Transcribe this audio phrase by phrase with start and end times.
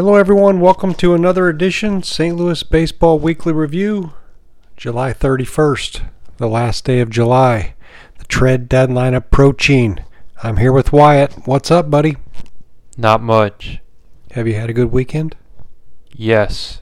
[0.00, 0.60] Hello, everyone.
[0.60, 2.34] Welcome to another edition St.
[2.34, 4.14] Louis Baseball Weekly Review,
[4.74, 6.08] July 31st,
[6.40, 7.74] the last day of July.
[8.18, 10.00] The trade deadline approaching.
[10.42, 11.46] I'm here with Wyatt.
[11.46, 12.16] What's up, buddy?
[12.96, 13.80] Not much.
[14.30, 15.36] Have you had a good weekend?
[16.10, 16.80] Yes.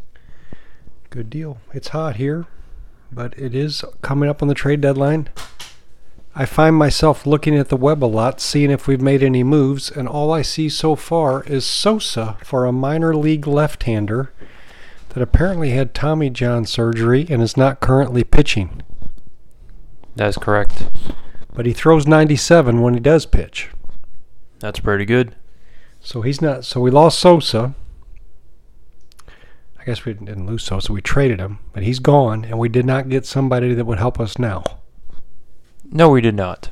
[1.11, 1.59] Good deal.
[1.75, 2.47] It's hot here,
[3.11, 5.29] but it is coming up on the trade deadline.
[6.37, 9.91] I find myself looking at the web a lot, seeing if we've made any moves,
[9.91, 14.33] and all I see so far is Sosa for a minor league left hander
[15.09, 18.85] that apparently had Tommy John surgery and is not currently pitching.
[20.19, 20.85] That's correct.
[21.55, 23.71] But he throws 97 when he does pitch.
[24.59, 25.37] That's pretty good.
[26.01, 26.65] So he's not.
[26.65, 27.77] So we lost Sosa.
[29.79, 30.93] I guess we didn't lose Sosa.
[30.93, 34.19] We traded him, but he's gone, and we did not get somebody that would help
[34.19, 34.65] us now.
[35.85, 36.71] No, we did not.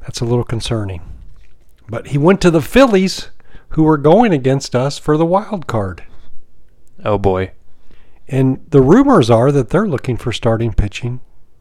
[0.00, 1.00] That's a little concerning.
[1.88, 3.30] But he went to the Phillies,
[3.70, 6.02] who were going against us for the wild card.
[7.04, 7.52] Oh boy.
[8.26, 11.20] And the rumors are that they're looking for starting pitching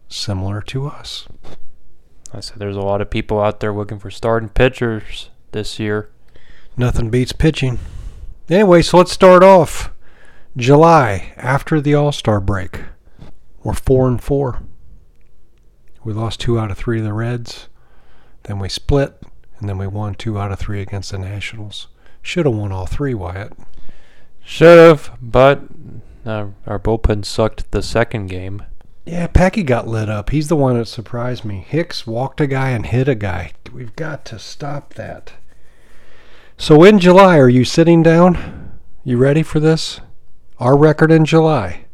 [0.10, 1.28] similar to us.
[2.34, 6.10] I said there's a lot of people out there looking for starting pitchers this year.
[6.76, 7.80] Nothing beats pitching.
[8.50, 9.92] Anyway, so let's start off.
[10.58, 12.82] July after the All Star break.
[13.64, 14.64] We're four and four.
[16.04, 17.68] We lost two out of three to the Reds.
[18.44, 19.22] Then we split,
[19.60, 21.88] and then we won two out of three against the Nationals.
[22.22, 23.54] Should have won all three, Wyatt.
[24.44, 25.64] Should have, but
[26.26, 28.64] uh, our bullpen sucked the second game.
[29.05, 30.30] Yeah, Packy got lit up.
[30.30, 31.66] He's the one that surprised me.
[31.67, 33.53] Hicks walked a guy and hit a guy.
[33.73, 35.33] We've got to stop that.
[36.58, 38.78] So in July, are you sitting down?
[39.03, 40.01] You ready for this?
[40.59, 41.85] Our record in July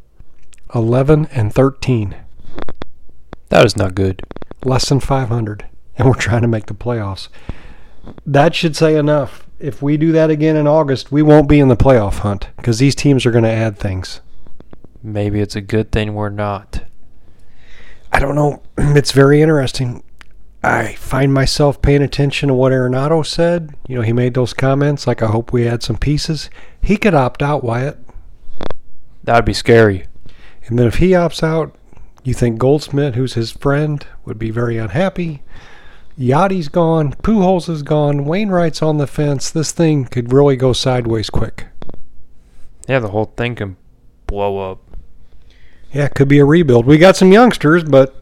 [0.73, 2.15] 11 and 13.
[3.49, 4.23] That is not good.
[4.63, 5.65] Less than 500.
[5.97, 7.29] And we're trying to make the playoffs.
[8.25, 9.47] That should say enough.
[9.59, 12.79] If we do that again in August, we won't be in the playoff hunt because
[12.79, 14.19] these teams are going to add things.
[15.01, 16.83] Maybe it's a good thing we're not.
[18.15, 18.61] I don't know.
[18.95, 20.01] It's very interesting.
[20.63, 23.75] I find myself paying attention to what Arenado said.
[23.89, 26.49] You know, he made those comments like, I hope we add some pieces.
[26.81, 27.99] He could opt out, Wyatt.
[29.25, 30.05] That'd be scary.
[30.65, 31.75] And then if he opts out,
[32.23, 35.43] you think Goldschmidt, who's his friend, would be very unhappy.
[36.17, 37.15] Yadi's gone.
[37.15, 38.23] Pujols is gone.
[38.23, 39.51] Wainwright's on the fence.
[39.51, 41.67] This thing could really go sideways quick.
[42.87, 43.75] Yeah, the whole thing can
[44.25, 44.79] blow up.
[45.95, 46.85] Yeah, it could be a rebuild.
[46.85, 48.21] We got some youngsters, but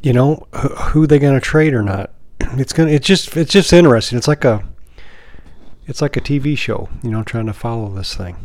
[0.00, 2.12] you know who they going to trade or not.
[2.54, 2.90] It's gonna.
[2.90, 3.36] It's just.
[3.36, 4.16] It's just interesting.
[4.16, 4.64] It's like a.
[5.86, 6.88] It's like a TV show.
[7.02, 8.36] You know, trying to follow this thing.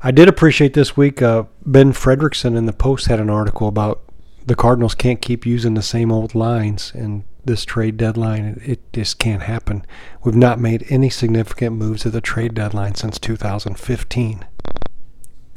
[0.00, 1.20] I did appreciate this week.
[1.20, 4.02] Uh, ben Frederickson in the Post had an article about
[4.46, 8.62] the Cardinals can't keep using the same old lines in this trade deadline.
[8.62, 9.84] It, it just can't happen.
[10.24, 14.46] We've not made any significant moves at the trade deadline since 2015.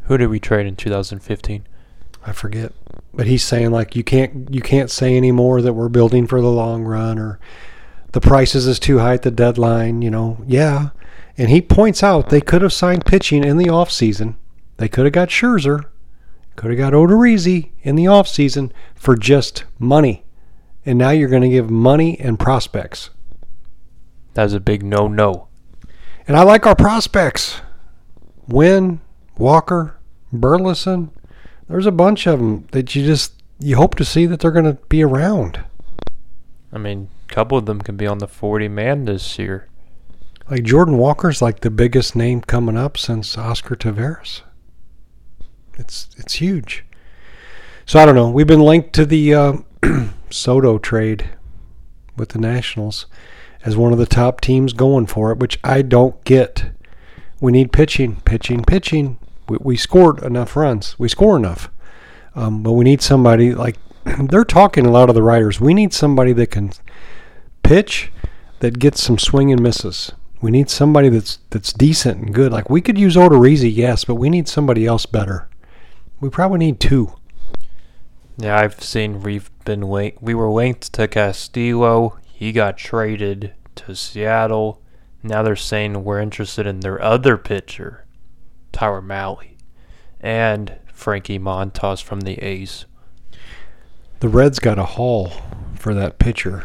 [0.04, 1.68] Who did we trade in 2015?
[2.26, 2.74] I forget,
[3.14, 6.52] but he's saying like you can't you can't say anymore that we're building for the
[6.52, 7.40] long run or
[8.12, 10.02] the prices is too high at the deadline.
[10.02, 10.90] You know, yeah.
[11.38, 14.36] And he points out they could have signed pitching in the offseason.
[14.78, 15.86] They could have got Scherzer,
[16.56, 20.26] could have got Odorizzi in the offseason for just money.
[20.86, 23.10] And now you're going to give money and prospects.
[24.34, 25.48] That's a big no no.
[26.28, 27.62] And I like our prospects.
[28.48, 29.00] Winn,
[29.38, 29.98] Walker,
[30.32, 31.12] Burleson.
[31.70, 34.66] There's a bunch of them that you just you hope to see that they're going
[34.66, 35.64] to be around.
[36.74, 39.68] I mean, a couple of them can be on the 40 man this year.
[40.50, 44.42] Like Jordan Walker's like the biggest name coming up since Oscar Taveras.
[45.78, 46.86] It's it's huge.
[47.86, 48.30] So I don't know.
[48.30, 49.54] We've been linked to the uh,
[50.30, 51.30] Soto trade
[52.18, 53.06] with the Nationals
[53.64, 56.72] as one of the top teams going for it, which I don't get.
[57.40, 59.20] We need pitching, pitching, pitching.
[59.50, 60.98] We, we scored enough runs.
[60.98, 61.70] We score enough,
[62.36, 63.78] um, but we need somebody like
[64.20, 64.86] they're talking.
[64.86, 65.60] A lot of the writers.
[65.60, 66.72] We need somebody that can
[67.64, 68.12] pitch,
[68.60, 70.12] that gets some swing and misses.
[70.42, 72.52] We need somebody that's that's decent and good.
[72.52, 75.50] Like we could use Odorizzi, yes, but we need somebody else better.
[76.20, 77.14] We probably need two.
[78.38, 80.22] Yeah, I've seen we've been linked.
[80.22, 82.20] We were linked to Castillo.
[82.32, 84.82] He got traded to Seattle.
[85.22, 88.06] Now they're saying we're interested in their other pitcher,
[88.80, 89.58] Tyler Mahle,
[90.22, 92.86] and Frankie Montas from the A's.
[94.22, 95.34] The Reds got a haul
[95.76, 96.64] for that pitcher.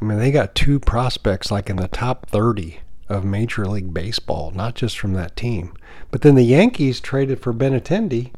[0.00, 2.80] I mean, they got two prospects like in the top 30
[3.10, 5.74] of Major League Baseball, not just from that team.
[6.10, 8.32] But then the Yankees traded for Benintendi,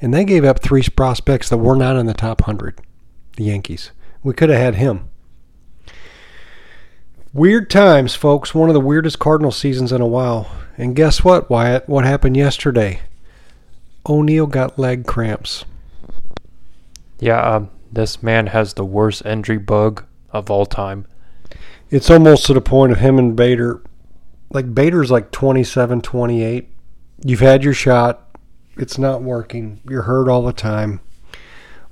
[0.00, 2.78] and they gave up three prospects that were not in the top 100.
[3.36, 3.90] The Yankees.
[4.22, 5.08] We could have had him.
[7.32, 8.54] Weird times, folks.
[8.54, 10.48] One of the weirdest Cardinal seasons in a while.
[10.76, 11.88] And guess what, Wyatt?
[11.88, 13.00] What happened yesterday?
[14.08, 15.64] O'Neill got leg cramps.
[17.20, 21.06] Yeah, um, this man has the worst injury bug of all time.
[21.90, 23.82] It's almost to the point of him and Bader.
[24.50, 26.68] Like, Bader's like 27, 28.
[27.24, 28.36] You've had your shot.
[28.76, 29.80] It's not working.
[29.88, 31.00] You're hurt all the time.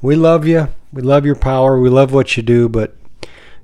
[0.01, 0.69] We love you.
[0.93, 1.79] We love your power.
[1.79, 2.97] We love what you do, but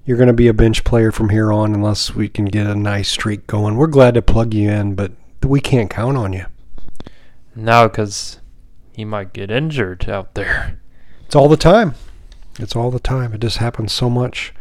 [0.06, 2.76] you're going to be a bench player from here on unless we can get a
[2.76, 3.76] nice streak going.
[3.76, 5.12] We're glad to plug you in, but
[5.44, 6.46] we can't count on you.
[7.56, 8.38] No, because
[8.92, 10.78] he might get injured out there.
[11.24, 11.94] It's all the time.
[12.60, 13.34] It's all the time.
[13.34, 14.54] It just happens so much.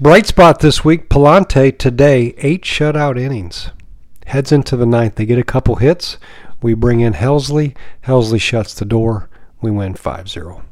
[0.00, 3.68] Bright spot this week Pallante today, eight shutout innings.
[4.26, 5.16] Heads into the ninth.
[5.16, 6.16] They get a couple hits.
[6.62, 7.76] We bring in Helsley.
[8.06, 9.28] Helsley shuts the door.
[9.60, 10.62] We win 5 0.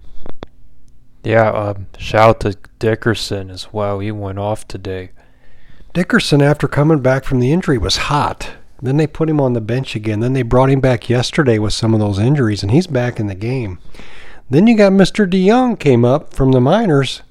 [1.24, 3.98] Yeah, um, shout out to Dickerson as well.
[3.98, 5.10] He went off today.
[5.92, 8.52] Dickerson, after coming back from the injury, was hot.
[8.80, 10.20] Then they put him on the bench again.
[10.20, 13.26] Then they brought him back yesterday with some of those injuries, and he's back in
[13.26, 13.80] the game.
[14.48, 15.28] Then you got Mr.
[15.28, 17.22] DeJong came up from the minors.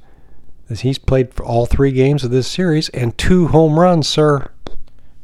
[0.70, 4.52] He's played for all three games of this series and two home runs, sir.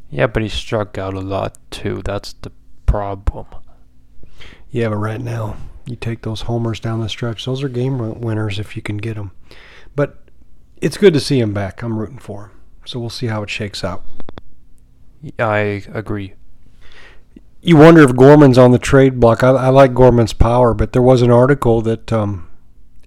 [0.10, 2.02] Yeah, but he struck out a lot too.
[2.06, 2.52] That's the
[2.86, 3.48] problem.
[4.72, 7.46] Yeah, but right now you take those homers down the stretch.
[7.46, 9.32] Those are game winners if you can get them.
[9.96, 10.24] But
[10.78, 11.82] it's good to see him back.
[11.82, 12.52] I'm rooting for him.
[12.86, 14.04] So we'll see how it shakes out.
[15.40, 16.34] I agree.
[17.62, 19.44] You wonder if Gorman's on the trade block.
[19.44, 22.50] I, I like Gorman's power, but there was an article that um,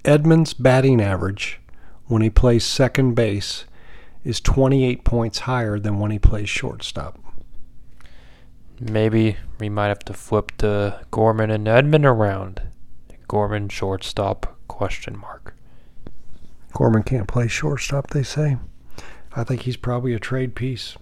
[0.04, 1.60] Edman's batting average
[2.06, 3.66] when he plays second base
[4.24, 7.18] is 28 points higher than when he plays shortstop.
[8.78, 12.62] Maybe we might have to flip the Gorman and Edman around.
[13.28, 15.54] Gorman shortstop question mark.
[16.72, 18.58] Gorman can't play shortstop, they say.
[19.34, 20.96] I think he's probably a trade piece.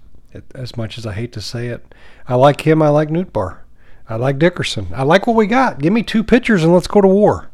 [0.54, 1.94] As much as I hate to say it,
[2.26, 2.80] I like him.
[2.82, 3.58] I like Nootbaar.
[4.08, 4.88] I like Dickerson.
[4.94, 5.78] I like what we got.
[5.78, 7.50] Give me two pitchers and let's go to war.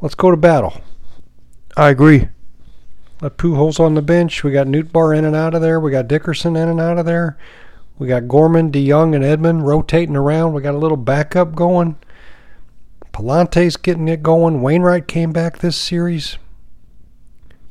[0.00, 0.80] Let's go to battle.
[1.76, 2.28] I agree.
[3.20, 4.44] Let Pujols on the bench.
[4.44, 5.80] We got Nootbaar in and out of there.
[5.80, 7.36] We got Dickerson in and out of there.
[7.98, 10.52] We got Gorman, DeJong, and Edman rotating around.
[10.52, 11.96] We got a little backup going.
[13.12, 14.62] Pallante's getting it going.
[14.62, 16.38] Wainwright came back this series.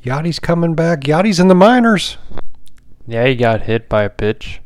[0.04, 1.00] Yadi's coming back.
[1.00, 2.18] Yadi's in the minors.
[3.06, 4.60] Yeah, he got hit by a pitch,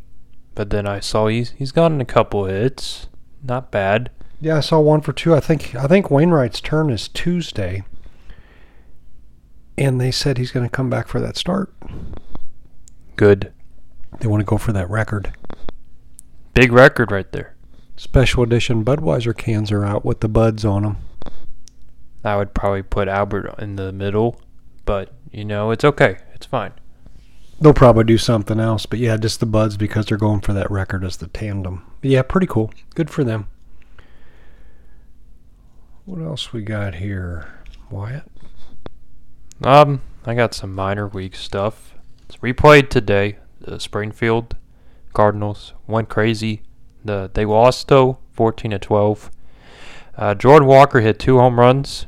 [0.57, 3.07] but then I saw he's he's gotten a couple hits.
[3.45, 4.11] Not bad.
[4.41, 5.35] Yeah, I saw one for two.
[5.35, 7.85] I think I think Wainwright's turn is Tuesday,
[9.79, 11.73] and they said he's going to come back for that start.
[13.15, 13.53] Good.
[14.23, 15.33] They want to go for that record.
[16.55, 17.57] Big record right there.
[17.97, 20.99] Special edition Budweiser cans are out with the buds on them.
[22.23, 24.41] I would probably put Albert in the middle,
[24.85, 26.19] but you know, it's okay.
[26.35, 26.71] It's fine.
[27.61, 30.71] They'll probably do something else, but yeah, just the buds because they're going for that
[30.71, 31.85] record as the tandem.
[32.01, 32.73] But yeah, pretty cool.
[32.95, 33.49] Good for them.
[36.05, 37.53] What else we got here,
[37.91, 38.31] Wyatt?
[39.65, 41.95] Um, I got some minor league stuff.
[42.29, 43.39] It's replayed today.
[43.63, 44.57] The Springfield
[45.13, 46.63] Cardinals went crazy.
[47.05, 49.31] The they lost though, 14 to 12.
[50.17, 52.07] Uh, Jordan Walker hit two home runs.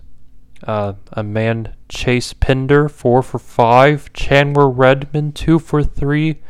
[0.63, 4.13] Uh, a man Chase Pinder four for five.
[4.13, 6.41] Chandler Redmond two for three.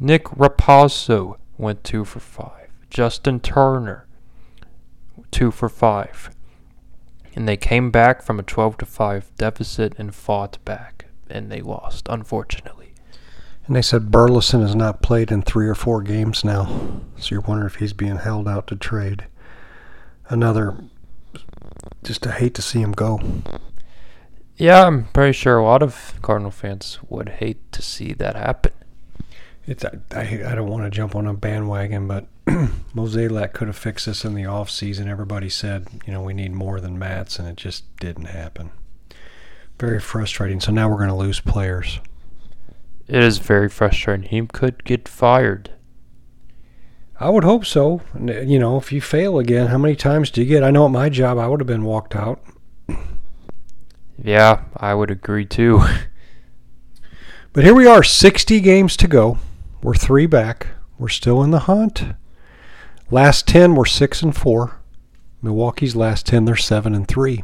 [0.00, 2.68] Nick Raposo went two for five.
[2.88, 4.02] Justin Toerner
[5.30, 6.30] two for five.
[7.34, 11.60] And they came back from a 12 to 5 deficit and fought back, and they
[11.60, 12.77] lost, unfortunately.
[13.68, 17.02] And they said Burleson has not played in three or four games now.
[17.18, 19.26] So you're wondering if he's being held out to trade.
[20.30, 20.74] Another,
[22.02, 23.20] just I hate to see him go.
[24.56, 28.72] Yeah, I'm pretty sure a lot of Cardinal fans would hate to see that happen.
[29.66, 33.76] It's I, I, I don't want to jump on a bandwagon, but Mozeliak could have
[33.76, 35.10] fixed this in the off season.
[35.10, 38.70] Everybody said, you know, we need more than Matz, and it just didn't happen.
[39.78, 40.58] Very frustrating.
[40.58, 42.00] So now we're going to lose players.
[43.08, 44.28] It is very frustrating.
[44.28, 45.70] He could get fired.
[47.18, 48.02] I would hope so.
[48.14, 50.62] You know, if you fail again, how many times do you get?
[50.62, 52.40] I know at my job, I would have been walked out.
[54.22, 55.82] Yeah, I would agree too.
[57.52, 59.38] but here we are, 60 games to go.
[59.82, 60.68] We're three back.
[60.98, 62.04] We're still in the hunt.
[63.10, 64.80] Last 10, we're 6 and 4.
[65.40, 67.42] Milwaukee's last 10, they're 7 and 3.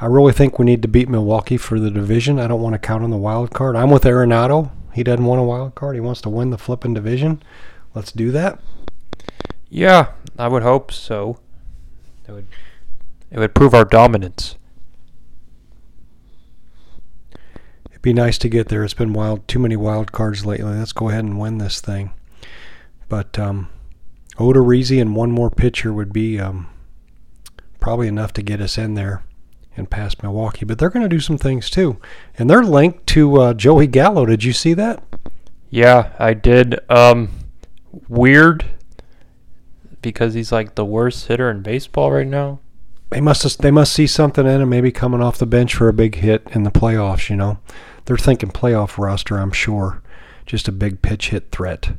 [0.00, 2.40] I really think we need to beat Milwaukee for the division.
[2.40, 3.76] I don't want to count on the wild card.
[3.76, 4.70] I'm with Arenado.
[4.94, 5.94] He doesn't want a wild card.
[5.94, 7.42] He wants to win the flipping division.
[7.94, 8.60] Let's do that.
[9.68, 11.38] Yeah, I would hope so.
[12.26, 12.46] It would
[13.30, 14.56] it would prove our dominance.
[17.90, 18.82] It'd be nice to get there.
[18.82, 20.72] It's been wild, too many wild cards lately.
[20.72, 22.12] Let's go ahead and win this thing.
[23.08, 23.68] But um,
[24.36, 26.68] Odorizzi and one more pitcher would be um,
[27.78, 29.22] probably enough to get us in there
[29.80, 30.64] and past Milwaukee.
[30.64, 31.98] But they're going to do some things too,
[32.38, 34.24] and they're linked to uh, Joey Gallo.
[34.26, 35.02] Did you see that?
[35.70, 36.78] Yeah, I did.
[36.88, 37.30] Um,
[38.08, 38.64] weird
[40.02, 42.60] because he's like the worst hitter in baseball right now.
[43.10, 44.68] They must they must see something in him.
[44.68, 47.28] Maybe coming off the bench for a big hit in the playoffs.
[47.28, 47.58] You know,
[48.04, 49.38] they're thinking playoff roster.
[49.38, 50.02] I'm sure,
[50.46, 51.94] just a big pitch hit threat.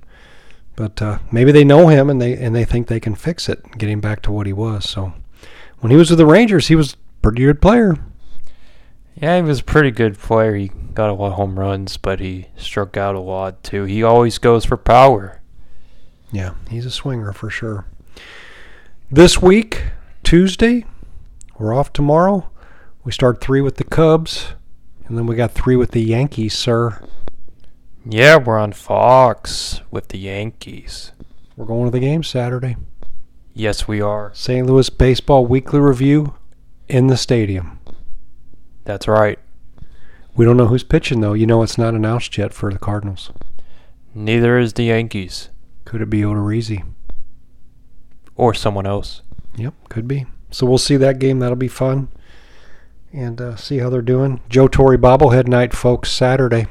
[0.78, 3.78] But uh, maybe they know him and they and they think they can fix it,
[3.78, 4.90] get him back to what he was.
[4.90, 5.14] So
[5.80, 7.98] when he was with the Rangers, he was pretty good player.
[9.16, 10.56] Yeah, he was a pretty good player.
[10.56, 13.84] He got a lot of home runs, but he struck out a lot too.
[13.84, 15.42] He always goes for power.
[16.32, 17.86] Yeah, he's a swinger for sure.
[19.12, 19.84] This week,
[20.24, 20.86] Tuesday,
[21.60, 22.50] we're off tomorrow.
[23.04, 24.54] We start three with the Cubs,
[25.06, 27.04] and then we got three with the Yankees, sir.
[28.06, 31.12] Yeah, we're on Fox with the Yankees.
[31.56, 32.78] We're going to the game Saturday.
[33.54, 34.32] Yes, we are.
[34.34, 34.66] St.
[34.66, 36.34] Louis Baseball Weekly Review
[36.92, 37.80] in the stadium.
[38.84, 39.40] That's right.
[40.36, 41.34] We don't know who's pitching, though.
[41.34, 43.32] You know, it's not announced yet for the Cardinals.
[44.14, 45.50] Neither is the Yankees.
[45.86, 46.84] Could it be Odorizzi?
[48.36, 49.22] Or someone else.
[49.56, 50.26] Yep, could be.
[50.52, 51.40] So we'll see that game.
[51.40, 52.10] That'll be fun.
[53.14, 54.42] And uh, see how they're doing.
[54.50, 56.68] Joe Torre bobblehead night, folks, Saturday.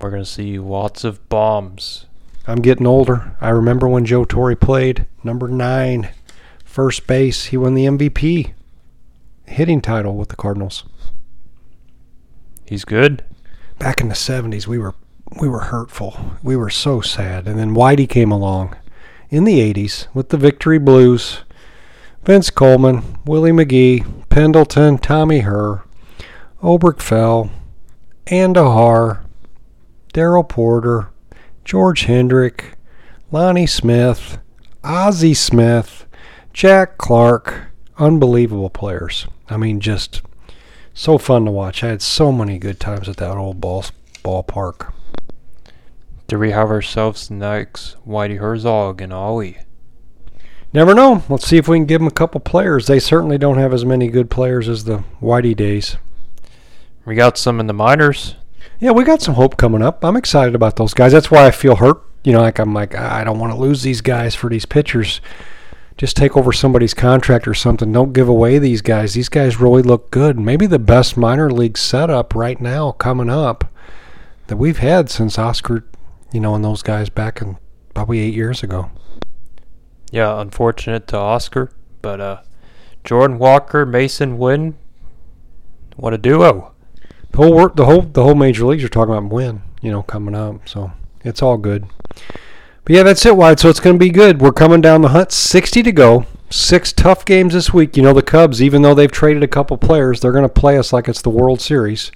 [0.00, 2.06] We're going to see lots of bombs.
[2.46, 3.36] I'm getting older.
[3.40, 6.10] I remember when Joe Torre played number nine,
[6.76, 7.46] first base.
[7.46, 8.52] He won the MVP
[9.46, 10.84] hitting title with the Cardinals.
[12.66, 13.24] He's good.
[13.78, 14.94] Back in the 70s, we were
[15.40, 16.36] we were hurtful.
[16.42, 17.48] We were so sad.
[17.48, 18.76] And then Whitey came along
[19.30, 21.44] in the 80s with the Victory Blues.
[22.24, 25.82] Vince Coleman, Willie McGee, Pendleton, Tommy Herr,
[26.62, 27.48] Oberkfell,
[28.26, 29.24] Andujar,
[30.12, 31.08] Darrell Porter,
[31.64, 32.76] George Hendrick,
[33.32, 34.36] Lonnie Smith,
[34.84, 36.05] Ozzie Smith,
[36.56, 37.66] Jack Clark.
[37.98, 39.26] Unbelievable players.
[39.46, 40.22] I mean, just
[40.94, 41.84] so fun to watch.
[41.84, 43.84] I had so many good times at that old ball
[44.24, 44.90] ballpark.
[46.28, 49.58] Do we have ourselves next Whitey Herzog and Ollie?
[50.72, 51.22] Never know.
[51.28, 52.86] Let's see if we can give them a couple players.
[52.86, 55.98] They certainly don't have as many good players as the Whitey days.
[57.04, 58.34] We got some in the minors.
[58.80, 60.02] Yeah, we got some hope coming up.
[60.02, 61.12] I'm excited about those guys.
[61.12, 62.02] That's why I feel hurt.
[62.24, 64.64] You know, like I'm like ah, I don't want to lose these guys for these
[64.64, 65.20] pitchers.
[65.96, 67.90] Just take over somebody's contract or something.
[67.90, 69.14] Don't give away these guys.
[69.14, 70.38] These guys really look good.
[70.38, 73.72] Maybe the best minor league setup right now coming up
[74.48, 75.84] that we've had since Oscar,
[76.32, 77.56] you know, and those guys back in
[77.94, 78.90] probably eight years ago.
[80.12, 81.72] Yeah, unfortunate to Oscar,
[82.02, 82.40] but uh,
[83.02, 84.76] Jordan Walker, Masyn Winn,
[85.96, 86.72] what a duo!
[87.30, 90.02] The whole work, the whole the whole major leagues are talking about Winn, you know,
[90.02, 90.68] coming up.
[90.68, 90.92] So
[91.24, 91.86] it's all good.
[92.86, 93.58] But yeah, that's it, Wide.
[93.58, 94.40] So it's going to be good.
[94.40, 95.32] We're coming down the hunt.
[95.32, 96.24] 60 to go.
[96.50, 97.96] Six tough games this week.
[97.96, 100.78] You know, the Cubs, even though they've traded a couple players, they're going to play
[100.78, 102.12] us like it's the World Series.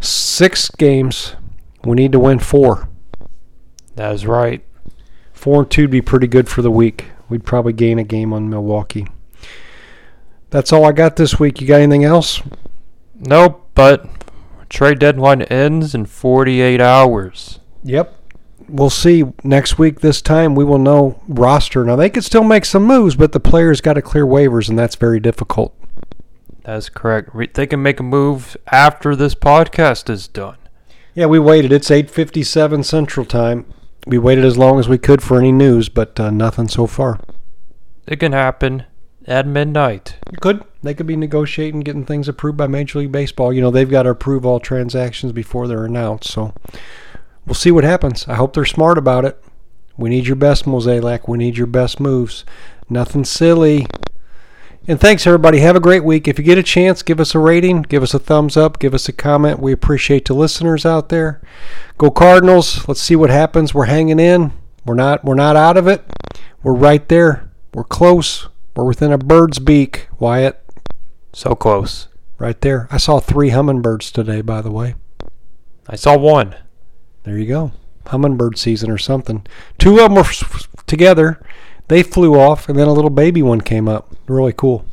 [0.00, 1.36] Six games.
[1.84, 2.88] We need to win four.
[3.96, 4.64] That is right.
[5.34, 7.10] Four and two would be pretty good for the week.
[7.28, 9.06] We'd probably gain a game on Milwaukee.
[10.48, 11.60] That's all I got this week.
[11.60, 12.40] You got anything else?
[13.14, 14.08] Nope, but
[14.70, 17.60] trade deadline ends in 48 hours.
[17.84, 18.17] Yep.
[18.68, 20.00] We'll see next week.
[20.00, 21.84] This time we will know roster.
[21.84, 24.78] Now they could still make some moves, but the players got to clear waivers, and
[24.78, 25.74] that's very difficult.
[26.64, 27.30] That's correct.
[27.54, 30.58] They can make a move after this podcast is done.
[31.14, 31.72] Yeah, we waited.
[31.72, 33.64] It's 8:57 Central Time.
[34.06, 37.20] We waited as long as we could for any news, but uh, nothing so far.
[38.06, 38.84] It can happen
[39.26, 40.16] at midnight.
[40.32, 40.62] It could.
[40.82, 43.52] They could be negotiating, getting things approved by Major League Baseball.
[43.52, 46.30] You know, they've got to approve all transactions before they're announced.
[46.30, 46.54] So
[47.48, 48.28] we'll see what happens.
[48.28, 49.42] I hope they're smart about it.
[49.96, 51.26] We need your best, Mozeliak.
[51.26, 52.44] We need your best moves.
[52.88, 53.86] Nothing silly.
[54.86, 55.58] And thanks, everybody.
[55.60, 56.28] Have a great week.
[56.28, 58.94] If you get a chance, give us a rating, give us a thumbs up, give
[58.94, 59.60] us a comment.
[59.60, 61.40] We appreciate the listeners out there.
[61.96, 62.86] Go Cardinals.
[62.86, 63.74] Let's see what happens.
[63.74, 64.52] We're hanging in.
[64.84, 66.04] We're not we're not out of it.
[66.62, 67.50] We're right there.
[67.74, 68.48] We're close.
[68.76, 70.62] We're within a bird's beak, Wyatt.
[71.32, 72.08] So close.
[72.38, 72.88] Right there.
[72.90, 74.94] I saw three hummingbirds today, by the way.
[75.88, 76.54] I saw one.
[77.28, 77.72] There you go.
[78.06, 79.46] Hummingbird season or something.
[79.76, 81.38] Two of them were f- together.
[81.88, 84.16] They flew off, and then a little baby one came up.
[84.26, 84.86] Really cool.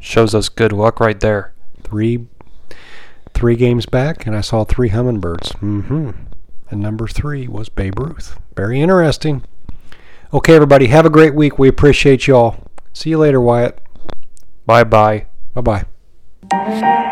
[0.00, 1.54] Shows us good luck right there.
[1.84, 2.26] Three
[3.32, 5.52] three games back, and I saw three hummingbirds.
[5.52, 6.10] Mm-hmm.
[6.70, 8.36] And number three was Babe Ruth.
[8.56, 9.44] Very interesting.
[10.32, 11.60] Okay, everybody, have a great week.
[11.60, 12.56] We appreciate y'all.
[12.92, 13.80] See you later, Wyatt.
[14.66, 15.26] Bye bye.
[15.54, 15.84] Bye
[16.50, 17.10] bye.